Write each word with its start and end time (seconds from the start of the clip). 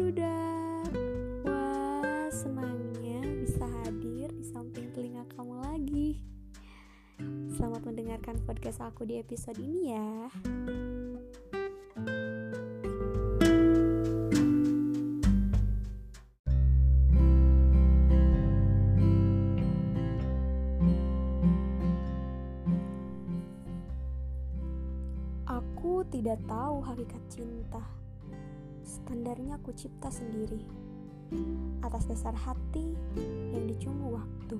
brudak 0.00 0.96
Wah 1.44 2.32
senangnya 2.32 3.20
bisa 3.36 3.68
hadir 3.84 4.32
di 4.32 4.40
samping 4.48 4.88
telinga 4.96 5.28
kamu 5.36 5.60
lagi. 5.60 6.24
Selamat 7.52 7.84
mendengarkan 7.84 8.40
podcast 8.48 8.80
aku 8.80 9.04
di 9.04 9.20
episode 9.20 9.60
ini 9.60 9.92
ya. 9.92 10.32
Aku 25.44 26.08
tidak 26.08 26.40
tahu 26.48 26.80
hakikat 26.88 27.20
cinta. 27.28 27.84
Standarnya 28.82 29.58
aku 29.60 29.70
cipta 29.74 30.10
sendiri 30.10 30.62
atas 31.80 32.10
dasar 32.10 32.34
hati 32.34 32.94
yang 33.54 33.64
dicunggu 33.70 34.18
waktu. 34.18 34.58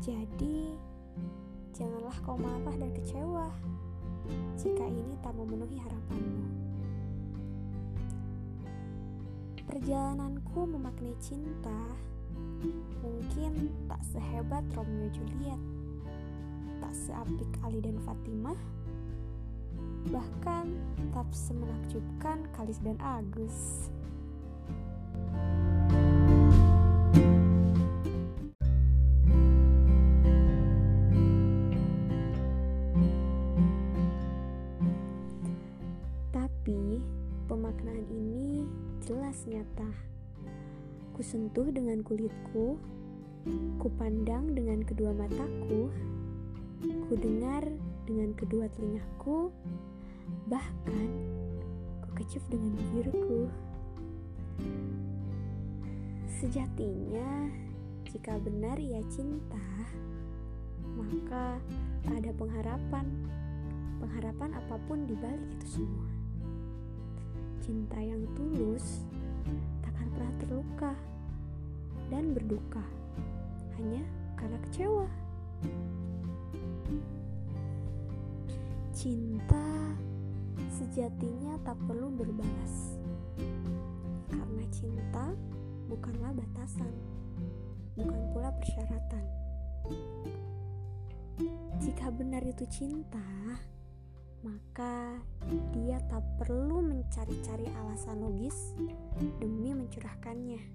Jadi, 0.00 0.76
janganlah 1.76 2.16
kau 2.24 2.36
marah 2.40 2.76
dan 2.76 2.90
kecewa 2.96 3.48
jika 4.56 4.84
ini 4.88 5.14
tak 5.20 5.36
memenuhi 5.36 5.76
harapanmu. 5.78 6.44
Perjalananku 9.66 10.60
memaknai 10.64 11.16
cinta 11.20 11.80
mungkin 13.04 13.70
tak 13.90 14.00
sehebat 14.08 14.64
Romeo 14.72 15.10
Juliet, 15.12 15.60
tak 16.80 16.92
seapik 16.96 17.50
Ali 17.60 17.84
dan 17.84 18.00
Fatimah, 18.02 18.56
bahkan 20.10 20.70
tak 21.10 21.26
semenakjubkan 21.32 22.44
Kalis 22.54 22.78
dan 22.84 23.00
Agus. 23.02 23.88
Tapi 36.30 37.00
pemaknaan 37.46 38.06
ini 38.10 38.66
jelas 39.06 39.46
nyata. 39.46 39.88
Kusentuh 41.16 41.72
dengan 41.72 42.04
kulitku, 42.04 42.76
kupandang 43.78 44.52
dengan 44.52 44.82
kedua 44.84 45.14
mataku, 45.16 45.88
kudengar 47.08 47.64
dengan 48.06 48.30
kedua 48.38 48.70
telingaku, 48.78 49.50
bahkan 50.46 51.10
kukecup 52.06 52.40
dengan 52.46 52.72
bibirku. 52.78 53.50
Sejatinya, 56.38 57.50
jika 58.06 58.38
benar 58.38 58.78
ia 58.78 59.02
cinta, 59.10 59.66
maka 60.94 61.58
ada 62.06 62.30
pengharapan, 62.38 63.06
pengharapan 63.98 64.50
apa 64.54 64.76
pun 64.86 65.04
di 65.10 65.18
balik 65.18 65.50
itu 65.58 65.82
semua. 65.82 66.08
Cinta 67.58 67.98
yang 67.98 68.22
tulus 68.38 69.02
takkan 69.82 70.06
pernah 70.14 70.34
terluka 70.38 70.92
dan 72.06 72.30
berduka 72.30 72.84
hanya 73.74 74.06
karena 74.38 74.58
kecewa. 74.70 75.08
Cinta 79.06 79.94
sejatinya 80.66 81.54
tak 81.62 81.78
perlu 81.86 82.10
berbalas, 82.10 82.98
karena 84.26 84.66
cinta 84.74 85.30
bukanlah 85.86 86.34
batasan, 86.34 86.90
bukan 87.94 88.18
pula 88.34 88.50
persyaratan. 88.58 89.22
Jika 91.78 92.10
benar 92.18 92.42
itu 92.50 92.66
cinta, 92.66 93.22
maka 94.42 95.22
dia 95.70 96.02
tak 96.10 96.26
perlu 96.42 96.82
mencari-cari 96.82 97.70
alasan 97.86 98.26
logis 98.26 98.74
demi 99.38 99.70
mencurahkannya. 99.70 100.66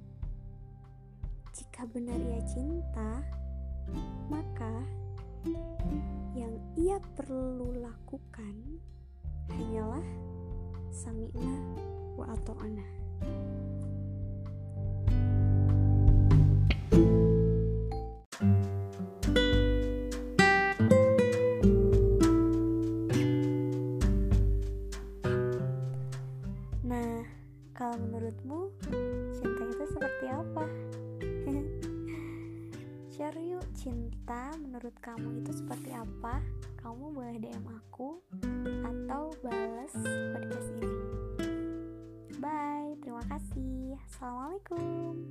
Jika 1.52 1.84
benar 1.84 2.16
ia 2.16 2.40
cinta, 2.48 3.28
maka 4.32 4.88
yang 6.38 6.54
ia 6.78 7.02
perlu 7.18 7.74
lakukan 7.82 8.56
hanyalah 9.50 10.06
sami'na 10.94 11.56
wa 12.14 12.26
ato'ana. 12.30 12.88
Nah, 26.86 27.24
kalau 27.74 27.98
menurutmu 27.98 28.70
cinta 29.34 29.64
itu 29.64 29.84
seperti 29.90 30.26
apa? 30.30 30.66
Share 33.22 33.38
yuk 33.38 33.62
cinta 33.78 34.50
menurut 34.58 34.98
kamu 34.98 35.46
itu 35.46 35.54
seperti 35.54 35.94
apa? 35.94 36.42
Kamu 36.82 37.14
boleh 37.14 37.38
DM 37.38 37.70
aku 37.70 38.18
atau 38.82 39.30
balas 39.46 39.94
podcast 40.34 40.70
ini. 40.82 40.90
Bye, 42.42 42.98
terima 43.06 43.22
kasih. 43.30 43.94
Assalamualaikum. 44.10 45.30